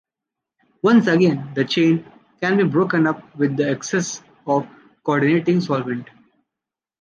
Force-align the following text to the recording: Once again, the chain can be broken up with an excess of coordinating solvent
Once 0.81 1.05
again, 1.05 1.53
the 1.53 1.63
chain 1.63 2.03
can 2.41 2.57
be 2.57 2.63
broken 2.63 3.05
up 3.05 3.35
with 3.37 3.51
an 3.59 3.69
excess 3.69 4.23
of 4.47 4.67
coordinating 5.03 5.61
solvent 5.61 6.09